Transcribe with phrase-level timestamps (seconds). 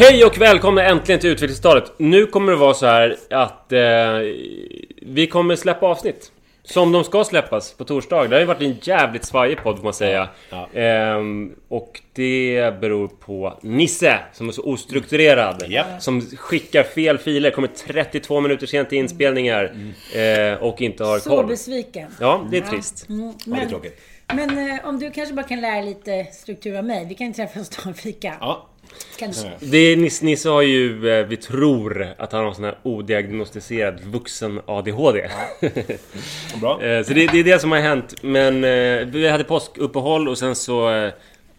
[0.00, 1.92] Hej och välkomna äntligen till utvecklingstalet.
[1.96, 3.80] Nu kommer det vara så här att eh,
[5.02, 6.32] vi kommer släppa avsnitt.
[6.62, 8.28] Som de ska släppas på torsdag.
[8.28, 10.28] Det har ju varit en jävligt svajig podd får man säga.
[10.74, 15.64] Ehm, och det beror på Nisse som är så ostrukturerad.
[15.68, 16.02] Japp.
[16.02, 19.74] Som skickar fel filer, kommer 32 minuter sent till inspelningar.
[20.14, 21.46] Eh, och inte har Så koll.
[21.46, 22.10] besviken.
[22.20, 23.08] Ja, det är trist.
[23.08, 24.00] Mm, Ja, det är men, tråkigt.
[24.34, 27.06] men eh, om du kanske bara kan lära lite struktur av mig.
[27.08, 28.34] Vi kan ju träffas och ta en fika.
[28.40, 28.66] Ja.
[29.60, 34.00] Det är, Nisse, Nisse har ju, eh, vi tror att han har sån här odiagnostiserad
[34.00, 35.30] vuxen ADHD.
[36.60, 36.82] Bra.
[36.82, 38.22] Eh, så det, det är det som har hänt.
[38.22, 41.10] Men eh, vi hade påskuppehåll och sen så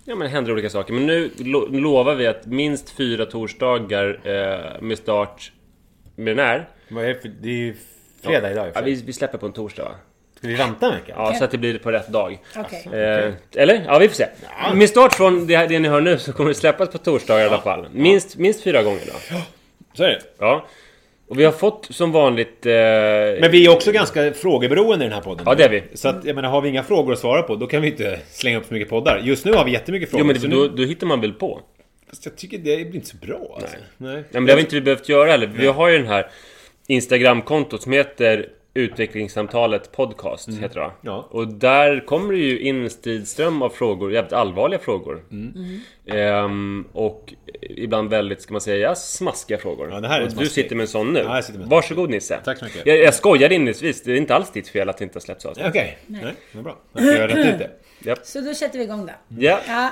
[0.05, 0.93] ja, men hände det olika saker.
[0.93, 5.51] Men nu lo lovar vi att minst fyra torsdagar eh, med start
[6.15, 6.69] med den här.
[6.89, 7.31] Vad är det för...
[7.41, 7.75] Det är ju
[8.21, 9.95] fredag idag Ja, vi, vi släpper på en torsdag va?
[10.41, 11.13] Vi vänta en vecka?
[11.15, 12.39] Ja, så att det blir på rätt dag.
[12.57, 12.99] Okej.
[12.99, 13.83] Eh, eller?
[13.87, 14.25] Ja, vi får se.
[14.73, 17.47] Med start från det, det ni hör nu så kommer det släppas på torsdagar i
[17.47, 17.87] alla fall.
[17.93, 19.37] Minst, minst fyra gånger då.
[19.93, 20.21] Så är det.
[20.39, 20.65] Ja.
[21.27, 22.65] Och vi har fått som vanligt...
[22.65, 25.43] Eh, Men vi är också ganska frågeberoende i den här podden.
[25.45, 25.83] Ja, det är vi.
[25.93, 28.19] Så att, jag menar, har vi inga frågor att svara på, då kan vi inte
[28.31, 29.21] slänga upp så mycket poddar.
[29.23, 30.25] Just nu har vi jättemycket frågor.
[30.25, 31.61] Jo men så då, nu, då hittar man väl på.
[32.09, 33.77] fast jag tycker det blir inte så bra alltså.
[33.97, 34.15] Nej.
[34.15, 35.47] Ja, men det har vi inte vi behövt göra heller.
[35.47, 36.27] Vi har ju den här
[36.87, 40.91] Instagramkontot som heter Utvecklingssamtalet Podcast, heter det?
[41.01, 41.27] Ja.
[41.31, 45.23] Och där kommer det ju in en stridström av frågor, jävligt allvarliga frågor.
[46.07, 49.89] Ehm, och ibland väldigt, ska man säga, smaskiga frågor.
[49.91, 50.51] Ja, det här är och du smaskig.
[50.51, 51.19] sitter med en sån nu.
[51.19, 52.39] Ja, jag sitter med Varsågod Nisse.
[52.43, 52.85] Tack så mycket.
[52.85, 55.45] Jag, jag skojade inledningsvis, det är inte alls ditt fel att det inte har släppts
[55.45, 55.65] avsnitt.
[55.69, 55.97] Okej.
[56.07, 56.33] Nej.
[56.53, 56.77] vad bra.
[56.93, 57.67] Jag har rätt ut
[57.99, 58.25] det.
[58.25, 59.13] Så då sätter vi igång då.
[59.39, 59.59] Ja.
[59.67, 59.91] Ja.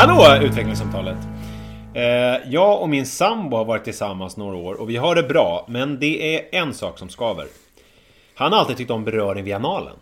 [0.00, 1.16] Hallå utvecklingssamtalet!
[1.94, 5.66] Eh, jag och min sambo har varit tillsammans några år och vi har det bra,
[5.68, 7.46] men det är en sak som skaver.
[8.34, 9.96] Han har alltid tyckt om beröring via analen.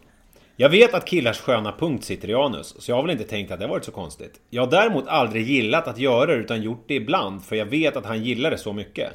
[0.56, 3.50] Jag vet att killars sköna punkt sitter i anus, så jag har väl inte tänkt
[3.50, 4.40] att det har varit så konstigt.
[4.50, 7.96] Jag har däremot aldrig gillat att göra det utan gjort det ibland, för jag vet
[7.96, 9.10] att han gillar det så mycket.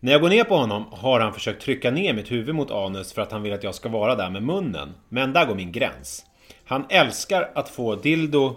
[0.00, 3.12] När jag går ner på honom har han försökt trycka ner mitt huvud mot anus
[3.12, 4.94] för att han vill att jag ska vara där med munnen.
[5.08, 6.24] Men där går min gräns.
[6.64, 8.56] Han älskar att få dildo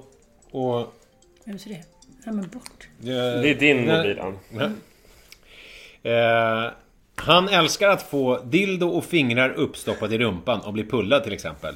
[0.51, 0.93] och...
[1.45, 1.83] Vem ser det?
[2.25, 2.87] Ja men bort.
[2.97, 4.37] Det är din mobil, Ann.
[6.03, 6.71] Eh,
[7.15, 11.75] han älskar att få dildo och fingrar uppstoppat i rumpan och bli pullad till exempel.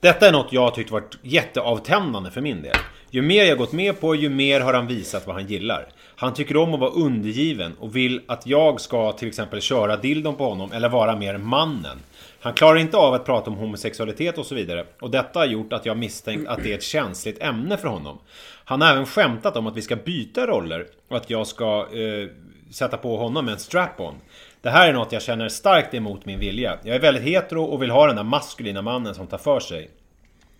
[0.00, 2.76] Detta är något jag har tyckt varit jätteavtändande för min del.
[3.10, 5.88] Ju mer jag gått med på, ju mer har han visat vad han gillar.
[6.16, 10.36] Han tycker om att vara undergiven och vill att jag ska till exempel köra dildon
[10.36, 11.98] på honom eller vara mer mannen.
[12.40, 14.86] Han klarar inte av att prata om homosexualitet och så vidare.
[15.00, 18.18] Och detta har gjort att jag misstänkt att det är ett känsligt ämne för honom.
[18.68, 22.28] Han har även skämtat om att vi ska byta roller och att jag ska eh,
[22.70, 24.14] sätta på honom en strap-on.
[24.60, 26.78] Det här är något jag känner starkt emot min vilja.
[26.82, 29.90] Jag är väldigt hetero och vill ha den där maskulina mannen som tar för sig.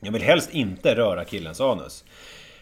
[0.00, 2.04] Jag vill helst inte röra killens anus.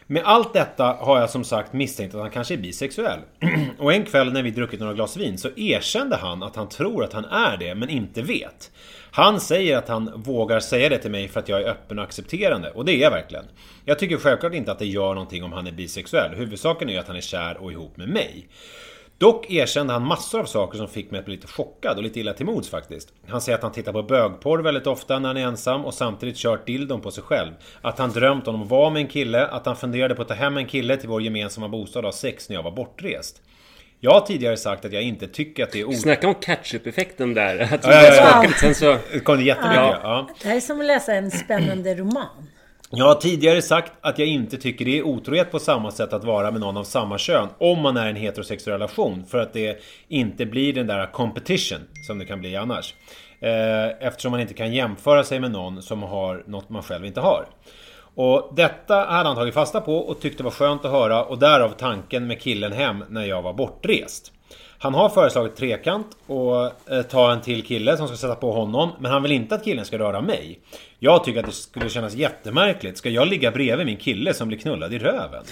[0.07, 3.21] Med allt detta har jag som sagt misstänkt att han kanske är bisexuell.
[3.79, 7.05] och en kväll när vi druckit några glas vin så erkände han att han tror
[7.05, 8.71] att han är det, men inte vet.
[9.11, 12.05] Han säger att han vågar säga det till mig för att jag är öppen och
[12.05, 12.71] accepterande.
[12.71, 13.45] Och det är jag verkligen.
[13.85, 16.35] Jag tycker självklart inte att det gör någonting om han är bisexuell.
[16.35, 18.49] Huvudsaken är att han är kär och ihop med mig.
[19.19, 22.21] Dock erkände han massor av saker som fick mig att bli lite chockad och lite
[22.21, 23.13] illa till mods faktiskt.
[23.29, 26.37] Han säger att han tittar på bögporr väldigt ofta när han är ensam och samtidigt
[26.37, 27.53] kört dildon på sig själv.
[27.81, 30.35] Att han drömt om att vara med en kille, att han funderade på att ta
[30.35, 33.43] hem en kille till vår gemensamma bostad och ha sex när jag var bortrest.
[34.01, 35.93] Jag har tidigare sagt att jag inte tycker att det är o...
[35.93, 37.75] Snacka om catch-up-effekten där.
[37.75, 38.43] Att Ja, ja, ja.
[38.43, 38.97] lite, sen så...
[39.13, 39.77] Det kom det jättemycket.
[39.77, 40.01] Ja.
[40.03, 40.29] Ja.
[40.43, 42.49] Det här är som att läsa en spännande roman.
[42.97, 46.25] Jag har tidigare sagt att jag inte tycker det är otrohet på samma sätt att
[46.25, 49.53] vara med någon av samma kön om man är i en heterosexuell relation för att
[49.53, 52.95] det inte blir den där competition som det kan bli annars.
[53.41, 57.21] Eh, eftersom man inte kan jämföra sig med någon som har något man själv inte
[57.21, 57.47] har.
[58.15, 61.71] Och detta hade han tagit fasta på och tyckte var skönt att höra och därav
[61.71, 64.33] tanken med killen hem när jag var bortrest.
[64.85, 68.91] Han har föreslagit trekant och eh, ta en till kille som ska sätta på honom.
[68.99, 70.59] Men han vill inte att killen ska röra mig.
[70.99, 72.99] Jag tycker att det skulle kännas jättemärkligt.
[72.99, 75.45] Ska jag ligga bredvid min kille som blir knullad i röven?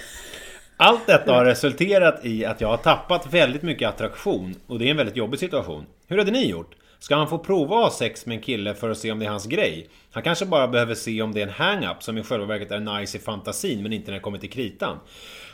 [0.77, 4.91] Allt detta har resulterat i att jag har tappat väldigt mycket attraktion och det är
[4.91, 5.87] en väldigt jobbig situation.
[6.09, 6.75] Hur hade ni gjort?
[7.03, 9.27] Ska han få prova att ha sex med en kille för att se om det
[9.27, 9.89] är hans grej?
[10.11, 12.99] Han kanske bara behöver se om det är en hang-up som i själva verket är
[13.01, 14.99] nice i fantasin men inte när det kommer till kritan.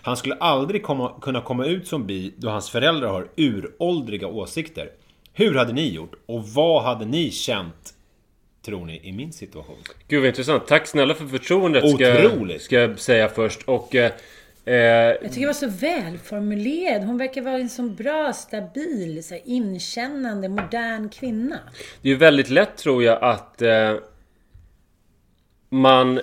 [0.03, 4.91] Han skulle aldrig komma, kunna komma ut som bi då hans föräldrar har uråldriga åsikter.
[5.33, 6.13] Hur hade ni gjort?
[6.27, 7.95] Och vad hade ni känt,
[8.65, 9.77] tror ni, i min situation?
[10.09, 10.67] Gud vad intressant.
[10.67, 12.63] Tack snälla för förtroendet ska, Otroligt.
[12.63, 13.63] ska jag säga först.
[13.63, 13.95] Och...
[13.95, 14.13] Eh,
[14.75, 17.05] Jag tycker det var så välformulerad.
[17.05, 21.59] Hon verkar vara en så bra, stabil, så inkännande, modern kvinna.
[22.03, 23.95] Det är ju väldigt lätt tror jag att eh,
[25.69, 26.21] man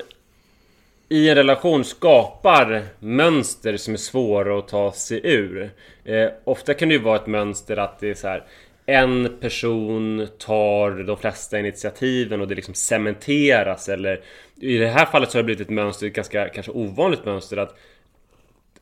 [1.09, 5.71] i en relation skapar mönster som är svåra att ta sig ur.
[6.03, 8.43] Eh, ofta kan det ju vara ett mönster att det är så här
[8.85, 14.21] en person tar de flesta initiativen och det liksom cementeras eller
[14.59, 17.57] i det här fallet så har det blivit ett mönster, ett ganska kanske ovanligt mönster
[17.57, 17.77] att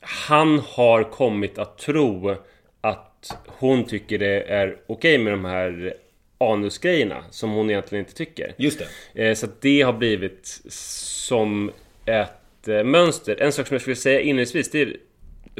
[0.04, 2.36] han har kommit att tro
[2.82, 5.94] att hon tycker det är okej med de här
[6.38, 8.54] anusgrejerna som hon egentligen inte tycker.
[8.58, 8.82] Just
[9.14, 9.28] det.
[9.30, 11.72] Eh, Så att det har blivit som
[12.06, 13.42] ett eh, mönster.
[13.42, 14.98] En sak som jag skulle säga inledningsvis, det är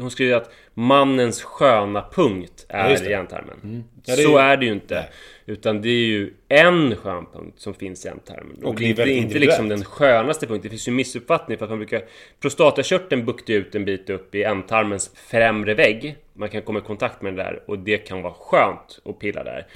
[0.00, 3.10] hon skriver att mannens sköna punkt Ja, är det.
[3.10, 3.56] hjärntarmen.
[3.62, 5.04] Ja, det är Så ju- är det ju inte.
[5.46, 8.56] Utan det är ju en skön punkt som finns i hjärntarmen.
[8.62, 10.62] Och, Och det det är är inte, liksom den skönaste punkten.
[10.62, 12.02] Det finns ju missuppfattning för att man brukar...
[12.40, 16.16] Prostatakörteln buktar ut en bit upp i ändtarmens främre vägg.
[16.32, 19.44] Man kan komma i kontakt med den där och det kan vara skönt att pilla
[19.44, 19.66] där.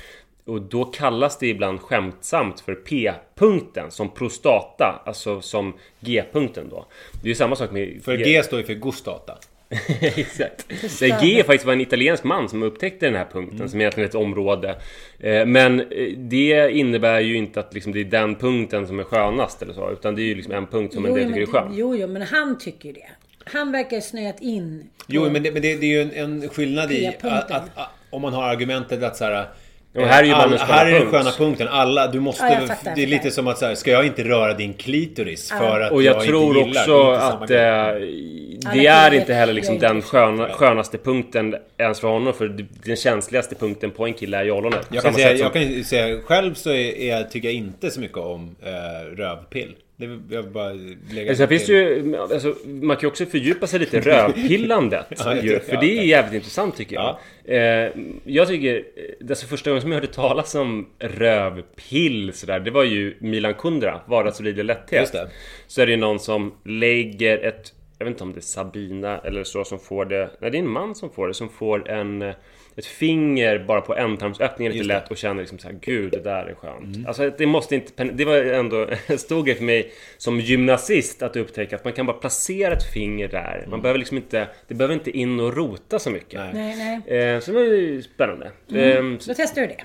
[0.45, 6.87] Och då kallas det ibland skämtsamt för P-punkten som prostata, alltså som G-punkten då.
[7.23, 8.01] Det är ju samma sak med...
[8.05, 9.39] För G står ju för gustata.
[10.01, 10.67] Exakt.
[11.01, 14.09] Det G faktiskt var en italiensk man som upptäckte den här punkten som egentligen är
[14.09, 14.77] ett område.
[15.19, 15.87] Eh, Men eh,
[16.17, 19.91] det innebär ju inte att liksom det är den punkten som är skönast eller så.
[19.91, 21.73] Utan det är ju liksom en punkt som en del tycker är skön.
[21.75, 23.09] jo, jo, men han tycker ju det.
[23.45, 24.89] Han verkar snöat in.
[25.07, 26.13] Jo, men det, men det, det är ju en,
[26.43, 29.47] en skillnad i att, att, att om man har argumentet att så här.
[30.01, 31.69] Ja, här är ju sköna här är den sköna punkten.
[31.69, 32.45] Alla, du måste...
[32.45, 35.53] Ja, fattar, det är lite som att så här, ska jag inte röra din klitoris
[35.53, 36.83] för att Och jag, jag tror inte gillar?
[36.83, 38.09] också Det att eh,
[38.67, 42.35] Alla det är inte heller liksom den sköna, skönaste punkten ens för honom.
[42.35, 44.89] För den känsligaste punkten på en kille är ju ollonet.
[44.91, 48.19] Jag kan, säga, jag kan säga själv så är, är, tycker jag inte så mycket
[48.19, 49.75] om eh, rövpill.
[49.99, 50.73] Det jag bara
[51.13, 55.07] lägga finns ju, alltså, man kan ju också fördjupa sig lite i rövpillandet.
[55.19, 57.19] Ja, ju, för ja, det är jävligt intressant tycker jag.
[57.45, 57.91] Eh,
[58.25, 62.85] jag tycker, eh, alltså första gången som jag hörde talas om rövpill sådär, det var
[62.85, 65.01] ju Milan Kundra, Vardagsliv och lätthet.
[65.01, 65.29] Just det.
[65.67, 69.19] Så är det ju någon som lägger ett, jag vet inte om det är Sabina
[69.19, 71.91] eller så som får det, nej det är en man som får det, som får
[71.91, 72.35] en eh,
[72.79, 76.55] ett finger bara på ändtarmsöppningen lite lätt och känner liksom såhär Gud det där är
[76.55, 77.09] skönt.
[77.09, 81.37] Alltså det måste inte Det var ändå en stor grej för mig som gymnasist att
[81.37, 83.65] upptäcka att man kan bara placera ett finger där.
[83.69, 86.41] Man behöver liksom inte Det behöver inte in och rota så mycket.
[86.55, 87.19] Nej, nej.
[87.21, 88.47] Eh, så det var ju spännande.
[88.75, 89.85] Eh, Då testar du det.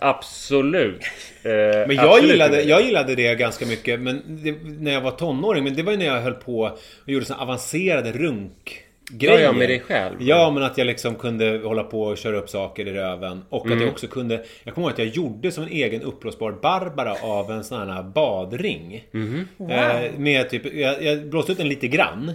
[0.00, 1.00] absolut.
[1.44, 2.30] Eh, Men jag absolut.
[2.30, 5.64] gillade, jag gillade det ganska mycket men det, när jag var tonåring.
[5.64, 6.60] Men det var ju när jag höll på
[7.04, 9.34] och gjorde såna avancerade runk grejer.
[9.38, 10.16] Ja, ja, med dig själv.
[10.20, 13.42] Ja, men att jag liksom kunde hålla på och köra upp saker i röven.
[13.48, 13.78] Och Mm.
[13.78, 14.44] att jag också kunde...
[14.64, 18.02] Jag kommer ihåg att jag gjorde som en egen uppblåsbar Barbara av en sån här
[18.02, 19.04] badring.
[19.12, 19.46] Mhm.
[19.70, 20.74] Eh, med typ...
[20.74, 22.32] Jag, jag blåste ut den lite grann.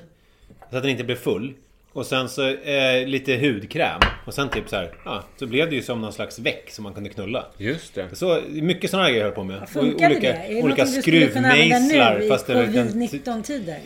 [0.71, 1.53] Så att den inte blev full.
[1.93, 3.99] Och sen så eh, lite hudkräm.
[4.25, 6.83] Och sen typ så här, ja, så blev det ju som någon slags väck som
[6.83, 7.45] man kunde knulla.
[7.57, 8.15] Just det.
[8.15, 9.69] Så mycket sådana grejer jag höll på med.
[9.69, 10.33] Funkade olika det?
[10.33, 12.19] Är det olika något du skulle kunna använda skruvmejslar.
[12.19, 13.77] nu i Fast det var den- covid-19-tider?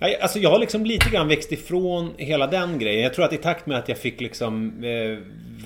[0.00, 3.02] Alltså jag har liksom lite grann växt ifrån hela den grejen.
[3.02, 5.18] Jag tror att i takt med att jag fick liksom eh,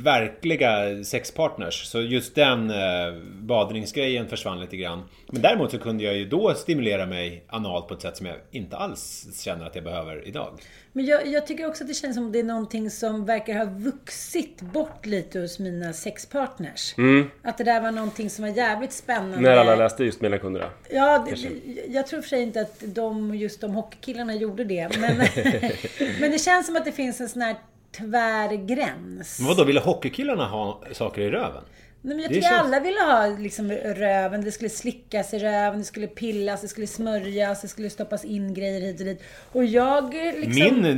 [0.02, 5.02] verkliga sexpartners så just den eh, badringsgrejen försvann lite grann.
[5.30, 8.36] Men däremot så kunde jag ju då stimulera mig analt på ett sätt som jag
[8.50, 10.58] inte alls känner att jag behöver idag.
[10.96, 13.64] Men jag, jag tycker också att det känns som det är någonting som verkar ha
[13.64, 16.94] vuxit bort lite hos mina sexpartners.
[17.42, 19.40] Att det där var någonting som var jävligt spännande.
[19.40, 20.70] När alla läste just Mellankunderna.
[20.90, 21.50] Ja, det,
[21.88, 24.98] jag tror för sig inte att de, just de hockeykillarna gjorde det.
[24.98, 25.16] Men,
[26.20, 27.56] men det känns som att det finns en sån här
[27.92, 29.38] tvär gräns.
[29.38, 31.62] Men vadå, ville hockeykillarna ha saker i röven?
[32.06, 34.44] Nej, men jag tycker så- alla ville ha liksom röven.
[34.44, 38.54] Det skulle slickas i röven, det skulle pillas, det skulle smörjas, det skulle stoppas in
[38.54, 39.22] grejer hit och dit.
[39.52, 40.82] Och jag liksom...
[40.82, 40.96] Min eh,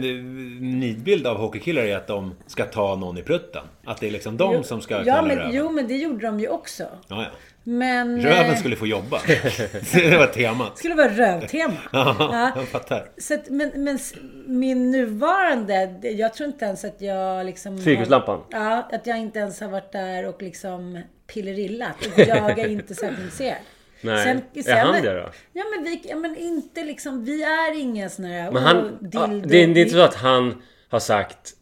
[0.78, 3.64] nidbild av hockeykillar är att de ska ta någon i prutten.
[3.84, 5.54] Att det är liksom de Jo, som ska ja, knulla men, röven.
[5.54, 6.82] Jo, men det gjorde de ju också.
[7.08, 7.28] Ja, ja.
[7.68, 8.23] Men...
[8.23, 9.20] Röven eh, skulle få jobba.
[9.92, 10.78] det var temat.
[10.78, 11.76] skulle vara rövtema.
[11.92, 13.08] Ja, jag fattar.
[13.18, 13.99] Så att, men, men
[14.46, 17.78] min nuvarande, det- jag tror inte ens att jag liksom...
[17.78, 18.40] Cirkuslampan.
[18.50, 22.06] Ja, att jag inte ens har varit där och liksom pillerillat.
[22.06, 23.56] Och jag är inte särskilt intresserad.
[24.00, 24.42] Nej.
[24.66, 25.30] Är han det då?
[25.52, 28.50] Ja men vi, ja, men inte liksom, vi är inga såna här...
[28.50, 28.99] Men han...
[29.00, 31.52] dildo, ja, det, är- det är inte så att han har sagt...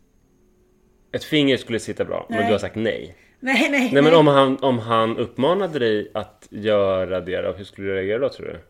[1.13, 2.47] Ett finger skulle sitta bra, men Nej.
[2.47, 3.17] du har sagt nej.
[3.45, 7.65] Nej, nej, Nej men om han, om han uppmanade dig att göra det då, hur
[7.65, 8.61] skulle du reagera då tror du?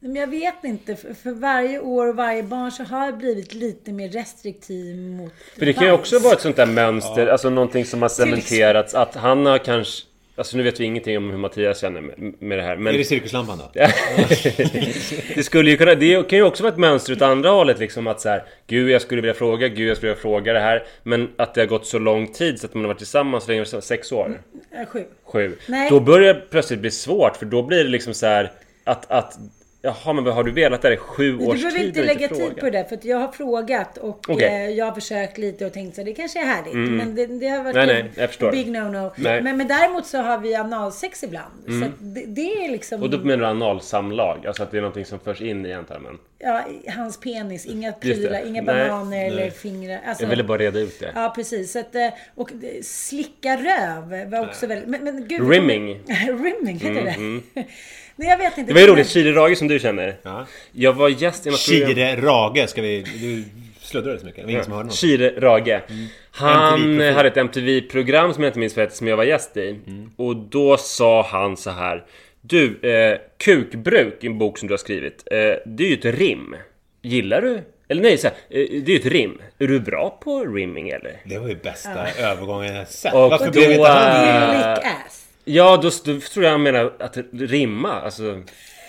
[0.00, 0.96] Men jag vet inte.
[0.96, 5.32] För, för varje år och varje barn så har jag blivit lite mer restriktiv mot
[5.58, 8.94] För det kan ju också vara ett sånt där mönster, alltså någonting som har cementerats.
[8.94, 10.06] Att han har kanske...
[10.36, 12.00] Alltså nu vet vi ingenting om hur Mattias känner
[12.38, 12.76] med, det här.
[12.76, 13.70] Men Är det cirkuslampan då?
[15.34, 15.94] det skulle ju kunna...
[15.94, 18.90] Det kan ju också vara ett mönster åt andra hållet liksom att så här, Gud
[18.90, 20.82] jag skulle vilja fråga, Gud jag skulle vilja fråga det här.
[21.02, 23.64] Men att det har gått så lång tid så att man har varit tillsammans länge,
[23.64, 24.40] sex år?
[24.70, 25.04] Äh, Sju.
[25.24, 25.56] Sju.
[25.68, 25.90] Nej.
[25.90, 28.52] Då börjar det plötsligt bli svårt för då blir det liksom så här
[28.84, 29.10] att...
[29.10, 29.38] att
[29.86, 32.28] Jaha men vad har du velat där i sju års du behöver tid inte lägga
[32.28, 32.48] frågat?
[32.48, 35.94] tid på det för jag har frågat och eh, jag har försökt lite och tänkt
[35.94, 36.74] så här, det kanske är härligt.
[36.74, 38.52] Men det, det har varit Nej, nej, jag förstår.
[38.52, 39.10] big no-no.
[39.16, 39.42] Nej.
[39.42, 41.52] Men, men däremot så har vi analsex ibland.
[41.80, 43.02] Så att det, det är liksom...
[43.02, 44.46] Och då menar du analsamlag?
[44.46, 46.18] Alltså att det är någonting som förs in i ändtarmen?
[46.38, 46.64] ja,
[46.94, 48.00] hans penis, inga det.
[48.00, 50.00] prylar, inga Nej, bananer eller fingrar.
[50.06, 51.12] Alltså, Jag ville bara reda ut det.
[51.14, 51.72] Ja, precis.
[51.72, 54.88] Så att, eh, och det- slicka röv var också väldigt...
[54.88, 56.00] Men, men gud, Rimming.
[56.26, 57.02] Rimming, heter
[57.54, 57.64] det?
[58.16, 58.70] Nej, jag vet inte.
[58.70, 60.16] Det var ju roligt, Chile Rage som du känner.
[60.22, 60.46] Ja.
[60.72, 61.94] Jag var gäst i något program...
[61.94, 63.02] Shire Rage ska vi...
[63.20, 63.44] Du
[63.80, 64.40] sluddrade så mycket.
[64.40, 64.94] Det var ingen som hörde något.
[64.94, 65.80] Chile Rage.
[66.30, 67.14] Han MTV-profil.
[67.14, 69.78] hade ett MTV-program som jag inte minns vad hette, som jag var gäst i.
[70.16, 72.04] Och då sa han så här.
[72.40, 75.22] Du, eh, Kukbruk, en bok som du har skrivit.
[75.30, 76.56] Eh, det är ju ett rim.
[77.02, 77.60] Gillar du?
[77.88, 79.38] Eller nej, så här, eh, det är ju ett rim.
[79.58, 81.20] Är du bra på rimming eller?
[81.24, 83.14] Det var ju bästa övergången jag sett.
[83.14, 84.52] Och Varför då, blev inte han...
[84.52, 85.23] äh, Lick ass.
[85.44, 88.42] Ja, då, då tror jag han menar att rimma, alltså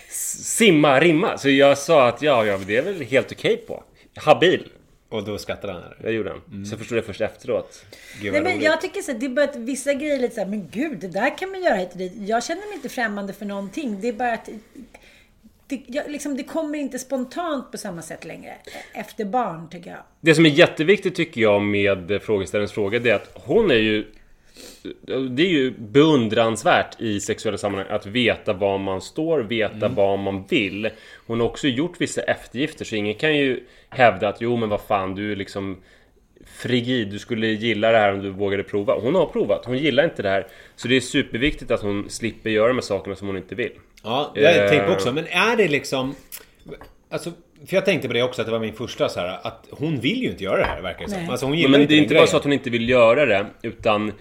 [0.10, 1.38] simma, rimma.
[1.38, 3.84] Så jag sa att ja, ja, det är väl helt okej på.
[4.16, 4.72] Habil.
[5.10, 5.84] Och då skrattade han.
[5.84, 5.96] Eller?
[6.02, 6.66] Det gjorde han.
[6.66, 7.86] Så förstod jag först efteråt.
[8.22, 8.64] Gud Nej, men roligt.
[8.64, 10.70] jag tycker så att det är bara att vissa grejer är lite så här, men
[10.72, 12.14] gud, det där kan man göra hit och dit.
[12.16, 14.02] Jag känner mig inte främmande för någonting.
[14.02, 14.50] Det är bara att
[15.68, 18.54] det, jag, liksom, det kommer inte spontant på samma sätt längre.
[18.94, 20.00] Efter barn, tycker jag.
[20.22, 24.06] Det som är jätteviktigt tycker jag med frågeställarens fråga det är att hon är ju
[25.30, 30.44] det är ju beundransvärt i sexuella sammanhang att veta var man står, veta vad man
[30.50, 30.90] vill.
[31.28, 34.82] Hon har också gjort vissa eftergifter så ingen kan ju hävda att jo men vad
[34.82, 35.78] fan du är liksom
[36.46, 38.96] frigid, du skulle gilla det här om du vågade prova.
[39.02, 40.48] Hon har provat, hon gillar inte det här.
[40.76, 43.72] Så det är superviktigt att hon slipper göra de här sakerna som hon inte vill.
[44.04, 44.70] Ja, det har jag Eh.
[44.70, 45.12] tänkt på också.
[45.14, 46.16] Men är det liksom...
[47.10, 47.32] Alltså,
[47.68, 50.00] för jag tänkte på det också, att det var min första så här, att hon
[50.00, 51.20] vill ju inte göra det här verkar det som.
[51.22, 51.30] Nej.
[51.30, 52.90] Alltså hon Men, gillar men inte det är inte bara så att hon inte vill
[52.90, 54.12] göra det, utan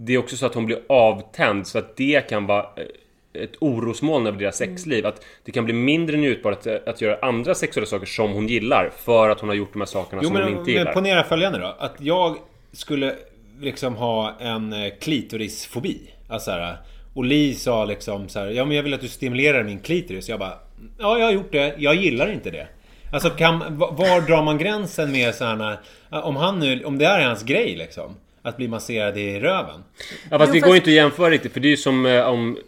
[0.00, 3.52] det är också så att hon blir avtänd, så att det kan vara eh, ett
[3.60, 5.06] orosmoln över deras sexliv.
[5.06, 8.90] Att det kan bli mindre njutbart att, att göra andra sexuella saker som hon gillar,
[8.98, 10.92] för att hon har gjort de här sakerna Jo som hon men, inte men gillar.
[10.92, 11.76] ponera följande då.
[11.78, 12.36] Att jag
[12.72, 13.14] skulle
[13.60, 15.98] liksom ha en eh, klitorisfobi.
[16.28, 16.76] Alltså så här,
[17.14, 20.28] och Li sa liksom så här, ja men jag vill att du stimulerar min klitoris.
[20.28, 20.52] Jag bara,
[20.98, 22.68] ja jag har gjort det, jag gillar inte det.
[23.12, 25.78] Alltså kan, va- var drar man gränsen med sådana,
[26.10, 28.14] om han nu, om det är hans grej liksom.
[28.42, 29.84] Att bli masserad i röven.
[30.30, 31.76] Ja, fast Jo, det fast- går ju inte att jämföra riktigt, för det är ju
[31.76, 32.58] som eh, om...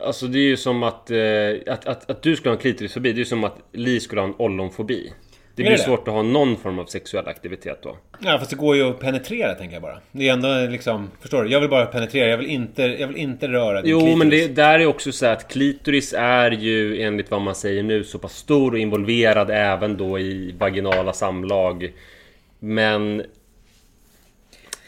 [0.00, 1.18] Alltså det är ju som att, eh,
[1.66, 4.20] att, att, att du skulle ha en klitorisfobi, det är ju som att Li skulle
[4.20, 5.12] ha en ollonfobi.
[5.54, 7.96] Det blir det svårt att ha någon form av sexuell aktivitet då.
[8.20, 9.98] Ja fast det går ju att penetrera tänker jag bara.
[10.12, 11.50] Det är ändå liksom, förstår du?
[11.50, 14.18] Jag vill bara penetrera, jag vill inte, jag vill inte röra din Jo, klitoris.
[14.18, 17.82] men det där är också så här att klitoris är ju enligt vad man säger
[17.82, 21.92] nu så pass stor och involverad även då i vaginala samlag.
[22.58, 23.22] Men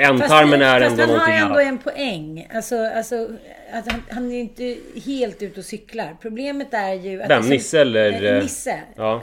[0.01, 1.67] ändtarmen är ändå han har någonting ändå annat.
[1.67, 2.49] en poäng.
[2.55, 3.29] Alltså, alltså
[3.73, 4.77] att han, han är ju inte
[5.07, 6.17] helt ute och cyklar.
[6.23, 7.23] Problemet är ju...
[7.23, 7.43] Att Vem?
[7.43, 8.81] så- Nisse eller, eh, Nisse.
[8.97, 9.23] ja.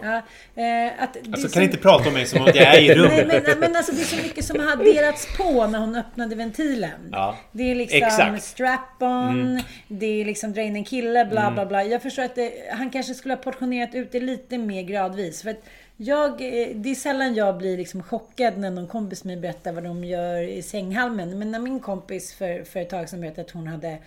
[0.56, 2.96] eh, att Alltså så- kan inte prata om mig som att jag är i Nej,
[2.96, 3.44] rummet.
[3.48, 7.10] men, men alltså det är så mycket som har adderats på när hon öppnade ventilen.
[7.12, 7.38] Ja.
[7.52, 11.84] Det är liksom strap-on, det är liksom dra in en kille, bla bla bla.
[11.84, 15.42] Jag förstår att det, han kanske skulle ha portionerat ut det lite mer gradvis.
[15.42, 15.64] För att
[15.98, 19.84] jag, eh, det är sällan jag blir liksom chockad när någon kompis mig berättar vad
[19.84, 21.40] de gör i sänghalmen.
[21.40, 23.98] Men när min kompis för, för ett tag sedan berättade att hon hade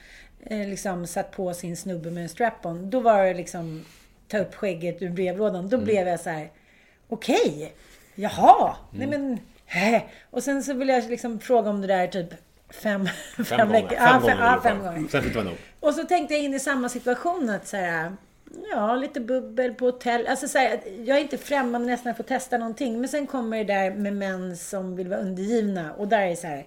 [0.40, 2.90] eh, liksom satt på sin snubbe med en strap-on.
[2.90, 3.84] Då var det liksom
[4.28, 5.68] ta upp skägget ur brevlådan.
[5.68, 6.50] Då blev jag så här.
[7.08, 7.72] Okej,
[8.14, 9.38] jaha, nej men...
[9.66, 10.02] Hä.
[10.30, 12.28] Och sen så vill jag liksom fråga om det där typ
[12.70, 13.72] fem, fem, Fem gånger.
[13.82, 13.96] veckor.
[13.96, 14.30] Fem Ja, gånger.
[14.36, 14.60] fem, ungefär.
[14.70, 15.08] fem gånger.
[15.08, 15.58] Sen fick det vara nog.
[15.80, 18.12] Och så tänkte jag in i samma situation att så här,
[18.70, 20.26] ja, lite bubbel på hotell.
[20.26, 23.00] Alltså så här, jag är inte främmande nästan för att testa någonting.
[23.00, 25.92] Men sen kommer det där med män som vill vara undergivna.
[25.92, 26.66] Och där är det så här,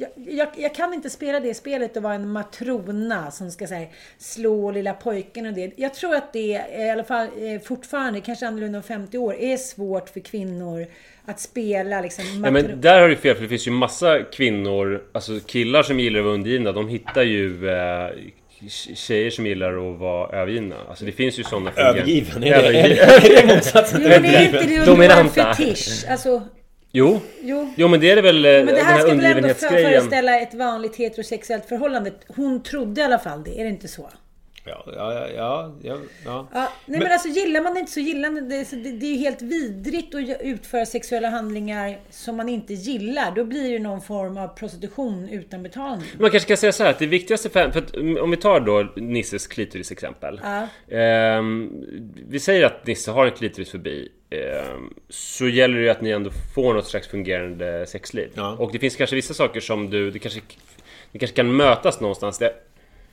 [0.00, 3.74] jag, jag, jag kan inte spela det spelet och vara en matrona som ska så
[3.74, 3.88] här,
[4.18, 5.72] slå lilla pojken och det.
[5.76, 9.56] Jag tror att det i alla fall eh, fortfarande, kanske annorlunda om 50 år, är
[9.56, 10.86] svårt för kvinnor
[11.24, 15.02] att spela liksom Ja, men där har du fel, för det finns ju massa kvinnor,
[15.12, 18.10] alltså killar som gillar att vara undergivna, de hittar ju eh,
[18.94, 20.76] tjejer som gillar att vara övergivna.
[20.88, 22.44] Alltså det finns ju sådana Övergiven?
[22.44, 23.08] Är det, Övergiven.
[23.08, 24.02] är det motsatsen?
[24.02, 25.54] Men det är inte det Dominanta.
[25.54, 26.04] fetisch.
[26.10, 26.42] Alltså,
[26.92, 27.20] Jo.
[27.42, 27.72] jo.
[27.76, 29.54] Jo men det är det väl, eh, Men det den här här ska väl ändå
[29.54, 32.12] föreställa ett vanligt heterosexuellt förhållande.
[32.28, 34.10] Hon trodde i alla fall det, är det inte så?
[34.68, 36.46] Ja, ja, ja, ja, ja.
[36.86, 38.70] Nej men, alltså gillar man det inte så gillar man det.
[38.70, 43.34] Det, det är ju helt vidrigt att utföra sexuella handlingar som man inte gillar.
[43.34, 46.08] Då blir det någon form av prostitution utan betalning.
[46.18, 48.60] Man kanske kan säga så här att det viktigaste för, för att om vi tar
[48.60, 50.40] då Nisses klitorisexempel.
[50.44, 50.68] Ja.
[50.96, 51.70] Ehm,
[52.28, 54.08] vi säger att Nisse har en klitorisfobi.
[54.30, 58.30] Ehm, så gäller det ju att ni ändå får något slags fungerande sexliv.
[58.34, 58.56] Ja.
[58.58, 60.40] Och det finns kanske vissa saker som du, det kanske,
[61.12, 62.38] det kanske kan mötas någonstans.
[62.38, 62.52] Det,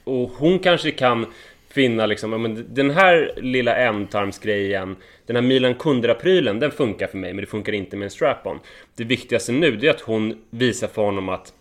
[0.05, 1.25] och hon kanske kan
[1.69, 4.95] finna liksom, ja, men den här lilla ändtarmsgrejen,
[5.25, 8.59] den här Milan Kundera-prylen, den funkar för mig men det funkar inte med en strap-on.
[8.95, 11.53] Det viktigaste nu det är att hon visar för honom att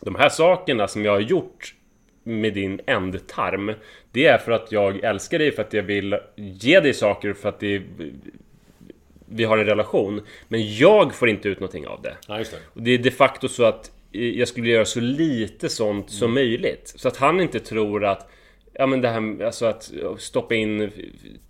[0.00, 1.74] de här sakerna som jag har gjort
[2.22, 3.72] med din ändtarm
[4.12, 7.48] Det är för att jag älskar dig, för att jag vill ge dig saker, för
[7.48, 7.82] att det
[9.28, 10.20] vi har en relation.
[10.48, 12.16] Men jag får inte ut någonting av det.
[12.28, 12.44] Ja, det.
[12.74, 16.92] Och det är de facto så att jag skulle göra så lite sånt som möjligt.
[16.96, 18.28] Så att han inte tror att
[18.78, 20.92] Ja men det här alltså att stoppa in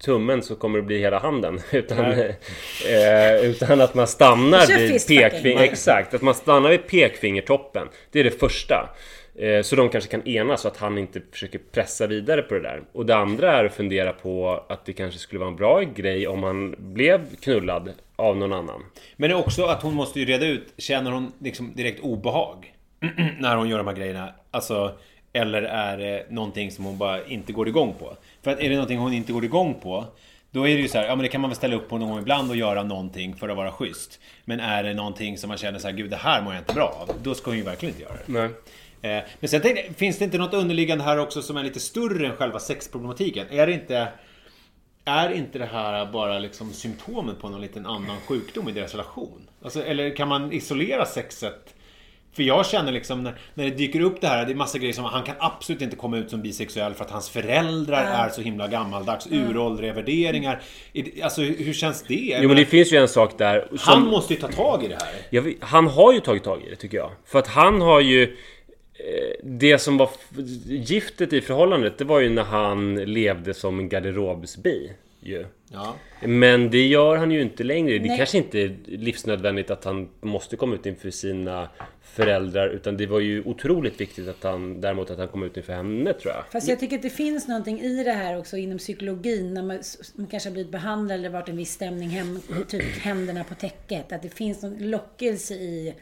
[0.04, 1.60] tummen så kommer det bli hela handen.
[1.72, 5.62] Utan, eh, utan att man stannar vid pekfinger.
[5.62, 7.88] Exakt, att man stannar vid pekfingertoppen.
[8.10, 8.90] Det är det första.
[9.38, 12.60] Eh, Så de kanske kan enas så att han inte försöker pressa vidare på det
[12.60, 12.82] där.
[12.92, 16.26] Och det andra är att fundera på att det kanske skulle vara en bra grej
[16.28, 18.82] om han blev knullad av någon annan.
[19.16, 22.72] Men det är också att hon måste ju reda ut, känner hon liksom direkt obehag?
[23.38, 24.28] när hon gör de här grejerna?
[24.50, 24.92] Alltså,
[25.32, 28.16] eller är det någonting som hon bara inte går igång på?
[28.42, 30.04] För att är det någonting hon inte går igång på
[30.50, 31.98] då är det ju så här, ja men det kan man väl ställa upp på
[31.98, 34.20] någon gång ibland och göra någonting för att vara schysst.
[34.44, 36.74] Men är det någonting som man känner så här, gud det här mår jag inte
[36.74, 37.16] bra av.
[37.22, 38.32] Då ska hon ju verkligen inte göra det.
[38.32, 38.48] Nej.
[39.02, 42.26] Eh, Men sen tänkte finns det inte något underliggande här också som är lite större
[42.26, 43.46] än själva sexproblematiken?
[43.50, 44.08] Är det inte...
[45.08, 49.48] Är inte det här bara liksom symptomet på någon liten annan sjukdom i deras relation?
[49.62, 51.74] Alltså, eller kan man isolera sexet?
[52.32, 54.92] För jag känner liksom när, när det dyker upp det här, det är massa grejer
[54.92, 58.40] som han kan absolut inte komma ut som bisexuell för att hans föräldrar är så
[58.40, 60.62] himla gammaldags, uråldriga värderingar.
[61.22, 62.38] Alltså hur känns det?
[62.42, 63.78] Jo men det finns ju en sak där som...
[63.92, 65.14] Han måste ju ta tag i det här.
[65.30, 67.10] Jag vet- han har ju tagit tag i det tycker jag.
[67.24, 68.36] För att han har ju...
[68.98, 70.10] eh, Det som var
[70.66, 74.92] giftet i förhållandet, det var ju när han levde som en garderobsbi.
[75.20, 75.46] Ju.
[75.72, 75.94] Ja.
[76.20, 77.98] Men det gör han ju inte längre.
[77.98, 78.16] Det Nej.
[78.16, 81.68] kanske inte är livsnödvändigt att han måste komma ut inför sina
[82.02, 82.68] föräldrar.
[82.68, 86.12] Utan det var ju otroligt viktigt att han däremot att han kom ut inför henne
[86.12, 86.44] tror jag.
[86.52, 89.54] Fast jag tycker att det finns någonting i det här också inom psykologin.
[89.54, 89.78] När man,
[90.14, 94.12] man kanske har blivit behandlad eller varit en viss stämning, hem, typ händerna på täcket.
[94.12, 95.94] Att det finns någon lockelse i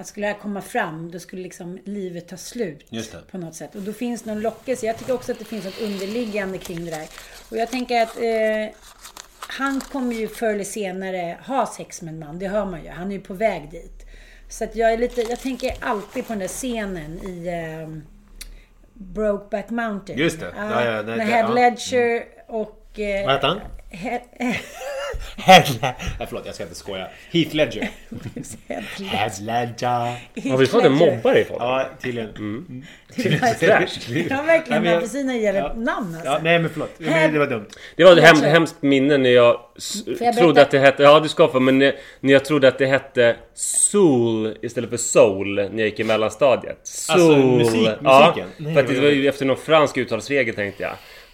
[0.00, 2.86] att skulle här komma fram, då skulle liksom livet ta slut.
[3.30, 3.74] På något sätt.
[3.74, 4.86] Och då finns någon lockelse.
[4.86, 7.08] Jag tycker också att det finns något underliggande kring det där.
[7.50, 8.74] Och jag tänker att eh,
[9.48, 12.38] han kommer ju förr eller senare ha sex med en man.
[12.38, 12.88] Det hör man ju.
[12.90, 14.06] Han är ju på väg dit.
[14.48, 17.98] Så att jag är lite, jag tänker alltid på den där scenen i eh,
[18.94, 20.18] Brokeback Mountain.
[20.18, 20.52] Just det.
[20.56, 21.54] Ja, ja, när det- Heath ja.
[21.54, 22.98] Ledger och...
[23.00, 23.60] Eh, Vad heter han?
[23.90, 24.20] He-
[25.46, 25.74] Ledger.
[25.82, 25.94] Nej,
[26.28, 27.06] förlåt, jag ska inte skoja.
[27.32, 27.90] Heath Ledger.
[29.04, 30.50] Heath Ledger.
[30.50, 31.68] Har vi fått en mobbare i podden?
[31.68, 32.30] Ja, tydligen.
[32.36, 32.84] Mm.
[33.16, 34.62] Ja, verkligen.
[34.68, 36.30] Nej, men jag- Apelsiner ger ett namn alltså.
[36.30, 36.90] Ja, nej men förlåt.
[36.98, 37.66] Men det var dumt.
[37.96, 40.62] Det var ett hem, hemskt minne när jag s- jag trodde berätta?
[40.62, 41.02] att det hette...
[41.02, 41.60] Ja, du ska få.
[41.60, 46.00] Men när, när jag trodde att det hette Soul istället för Soul när jag gick
[46.00, 46.78] i mellanstadiet.
[46.82, 47.20] Soul.
[47.20, 48.48] Alltså, musik- ja, musiken?
[48.56, 50.92] Nej, för att vad det var ju efter någon fransk uttalsregel tänkte jag.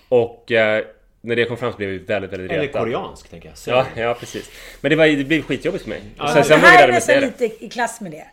[0.09, 0.85] Och eh,
[1.27, 2.81] när det kom fram så blev jag väldigt, väldigt Eller retad.
[2.83, 3.77] koreansk, tänker jag.
[3.77, 4.51] Ja, ja, precis.
[4.81, 6.01] Men det, var, det blev skitjobbigt för mig.
[6.19, 7.21] Ja, sen, sen det här jag är nästan det.
[7.41, 8.27] lite i klass med det.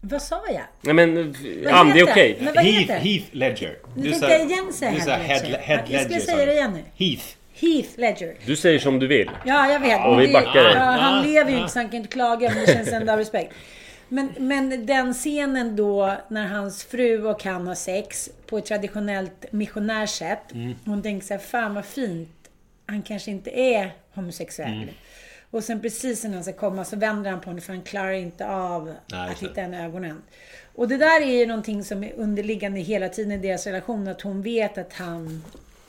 [0.00, 0.62] Vad sa jag?
[0.80, 2.38] Nej men, Vad and det är heter okej.
[2.54, 2.92] vad Heath?
[2.92, 3.78] Heath Ledger.
[3.94, 5.58] Nu Du tänkte jag igen säga du sa Heath Head, Ledger.
[5.58, 6.20] Head Jag ska Ledger.
[6.20, 7.06] säga det igen nu.
[7.06, 7.24] Heath.
[7.60, 8.34] Heath Ledger.
[8.46, 9.30] Du säger som du vill.
[9.44, 10.06] Ja, jag vet.
[10.06, 10.72] Och vi backar dig.
[10.74, 11.60] Ja, han lever ju ah.
[11.60, 13.52] inte så han kan inte klaga, men det känns ändå av respekt.
[14.08, 19.52] Men, men den scenen då när hans fru och han har sex på ett traditionellt
[19.52, 20.52] missionärsätt.
[20.52, 20.74] Mm.
[20.84, 22.50] Hon tänker så här, fan vad fint.
[22.86, 24.82] Han kanske inte är homosexuell.
[24.82, 24.94] Mm.
[25.50, 28.12] Och sen precis innan han ska komma så vänder han på henne för han klarar
[28.12, 30.22] inte av Nej, att hitta henne i ögonen.
[30.74, 34.08] Och det där är ju någonting som är underliggande hela tiden i deras relation.
[34.08, 35.44] Att hon vet att han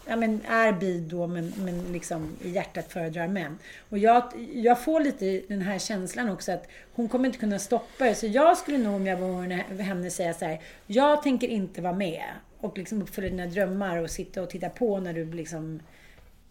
[0.10, 3.58] ja, men är bi då, men, men liksom i hjärtat föredrar män.
[3.90, 8.06] Och jag, jag får lite den här känslan också att hon kommer inte kunna stoppa
[8.06, 8.16] det.
[8.16, 10.62] Så jag skulle nog om jag var henne, säga så här.
[10.88, 12.24] Jag tänker inte vara med
[12.60, 15.80] och liksom uppfylla dina drömmar och sitta och titta på när du liksom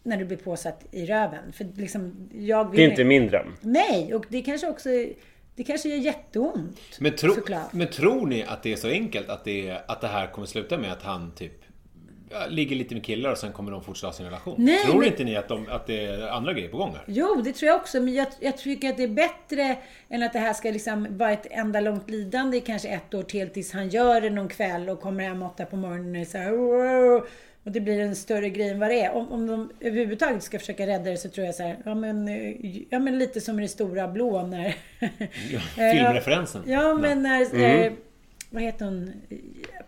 [0.03, 1.53] när du blir påsatt i röven.
[1.53, 3.57] För liksom, jag vill Det är inte min dröm.
[3.61, 4.89] Nej, och det kanske också
[5.57, 6.79] det kanske gör jätteont.
[7.01, 7.73] Men, tro, Såklart.
[7.73, 10.79] men tror ni att det är så enkelt att det, att det här kommer sluta
[10.79, 11.53] med att han typ
[12.49, 14.55] ligger lite med killar och sen kommer de fortsätta sin relation?
[14.59, 17.03] Nej, tror men- inte ni att, de, att det är andra grejer på gång här?
[17.07, 18.01] Jo, det tror jag också.
[18.01, 19.77] Men jag, jag tycker att det är bättre
[20.09, 23.23] än att det här ska liksom vara ett enda långt lidande i kanske ett år
[23.23, 26.39] till tills han gör det någon kväll och kommer hem åtta på morgonen och så
[26.39, 26.53] här,
[27.65, 29.15] och det blir en större grej än vad det är.
[29.15, 32.29] Om, om de överhuvudtaget ska försöka rädda det så tror jag så här, ja men,
[32.91, 34.75] ja, men lite som i det stora blå när...
[35.93, 36.63] Filmreferensen.
[36.67, 37.61] Ja, men när...
[37.63, 37.93] Eh,
[38.57, 39.13] vad heter hon?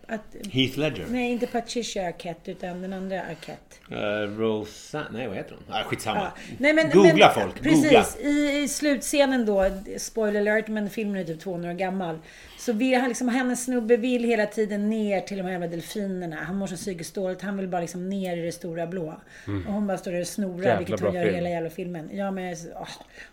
[0.07, 1.07] Att, Heath Ledger?
[1.11, 3.77] nej, inte Patricia Arquette utan den andra Arquette.
[3.93, 5.05] Uh, Rosa...
[5.13, 5.75] Nej, vad heter hon?
[5.75, 6.21] Ah, skitsamma.
[6.21, 6.33] Ja.
[6.59, 7.63] Nej, men, Googla men, folk.
[7.63, 7.83] Precis.
[7.83, 8.31] Googla.
[8.31, 12.19] I, I slutscenen då, spoiler alert, men filmen är typ 200 år gammal.
[12.59, 16.37] Så han liksom, hennes snubbe vill hela tiden ner till de här jävla delfinerna.
[16.37, 17.43] Han mår så psykiskt dåligt.
[17.43, 19.21] Han vill bara liksom ner i det stora blå.
[19.67, 20.65] Och hon bara står där och snorar, Mm.
[20.65, 21.35] Jävla vilket hon gör film.
[21.35, 22.09] hela jävla filmen.
[22.13, 22.89] Ja, men åh.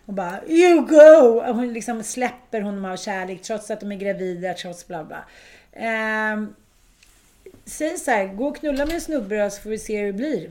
[0.06, 1.40] Hon bara You go!
[1.48, 5.24] Och hon liksom släpper honom av kärlek trots att de är gravida, trots bla bla.
[5.72, 6.54] Ehm,
[7.64, 10.12] säg så här, gå och knulla med en snubbe så får vi se hur det
[10.12, 10.50] blir.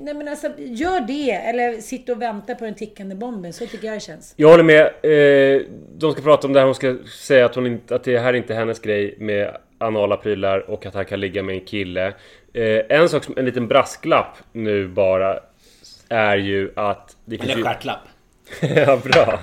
[0.00, 1.30] Nej men alltså, gör det.
[1.30, 3.52] Eller sitt och vänta på den tickande bomben.
[3.52, 4.34] Så tycker jag det känns.
[4.36, 4.80] Jag håller med.
[4.80, 5.62] Eh,
[5.98, 6.66] de ska prata om det här.
[6.66, 6.96] Hon ska
[7.26, 10.86] säga att, hon inte, att det här inte är hennes grej med anala prylar och
[10.86, 12.06] att han kan ligga med en kille.
[12.52, 15.38] Eh, en sak, som- en liten brasklapp nu bara
[16.08, 17.16] är ju att...
[17.24, 17.98] Det Eller ju, stjärtlapp.
[18.76, 19.40] ja, bra.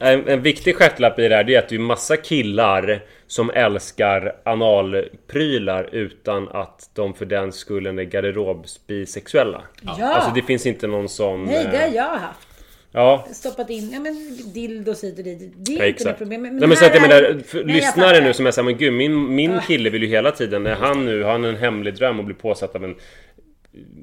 [0.00, 3.50] En, en viktig stjärtlapp i det här det är att det är massa killar som
[3.50, 9.62] älskar analprylar utan att de för den skullen är garderobsbisexuella.
[9.82, 10.14] Ja.
[10.14, 11.44] Alltså det finns inte någon sån...
[11.44, 12.46] Nej, det har eh, jag haft.
[12.92, 15.52] Ja, Stoppat in, ja men dildos hit och dit.
[15.56, 16.42] Det är Ja, inte något problem.
[16.42, 18.92] Nej, men så att jag menar, för Nej, lyssnare nu som är såhär, men gud
[18.92, 22.18] min, min kille vill ju hela tiden, när han nu har han en hemlig dröm
[22.18, 22.94] och blir påsatt av en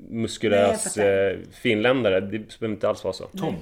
[0.09, 1.31] muskulös fattar.
[1.31, 2.19] eh, finländare.
[2.19, 2.27] Det
[2.59, 3.23] behöver inte alls vara så.
[3.23, 3.55] Tom.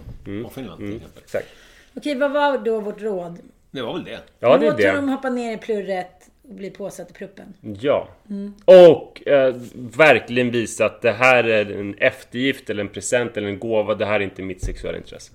[0.45, 1.23] Och Finland till exempel.
[1.23, 1.47] Exakt.
[1.93, 3.39] Okej, vad var då vårt råd?
[3.71, 4.19] Det var väl det.
[4.39, 7.53] Ja, det är Låt honom hoppa ner i plurret och bli påsatt i pruppen.
[7.79, 8.07] Ja.
[8.29, 8.53] Mm.
[8.65, 13.59] Och eh, verkligen visa att det här är en eftergift eller en present eller en
[13.59, 13.95] gåva.
[13.95, 15.31] Det här är inte mitt sexuella intresse.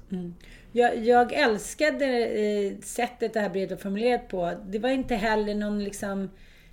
[0.72, 4.52] Jag, jag älskade eh, sättet det här brevet var formulerat på.
[4.68, 6.30] Det var inte heller någon liksom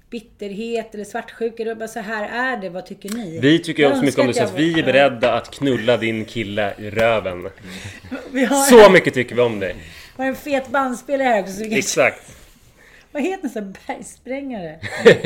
[0.09, 1.75] bitterhet eller svartsjuka.
[1.75, 3.39] Bara så här är det, vad tycker ni?
[3.39, 6.25] Vi tycker Jag också mycket om det så att vi är beredda att knulla din
[6.25, 7.49] kille i röven.
[8.31, 9.75] Vi har, Så mycket tycker vi om dig.
[10.17, 11.53] har en fet bandspelare här också.
[11.53, 12.37] Så vi kan, Exakt.
[13.11, 14.79] vad heter en här bergsprängare?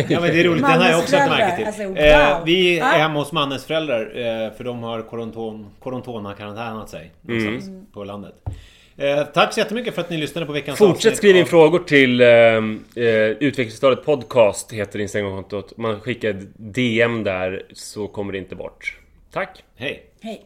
[0.10, 1.65] Ja men det är roligt, den har jag också lagt märke till.
[1.65, 1.98] Alltså, wow.
[1.98, 2.86] eh, vi är Ja.
[2.86, 7.86] hemma hos mannens föräldrar eh, för de har koronton, korontona-karantänat sig någonstans Mm.
[7.94, 8.34] på landet.
[9.01, 11.47] Eh, tack så jättemycket för att ni lyssnade på veckans Fortsätt avsnitt skriva in av-
[11.49, 12.63] frågor till eh, eh,
[13.39, 15.77] Utvecklingsstadiet Podcast heter Instagramkontot.
[15.77, 18.97] Man skickar DM där så kommer det inte bort.
[19.33, 19.63] Tack!
[19.75, 20.03] Hej!
[20.21, 20.45] Hej.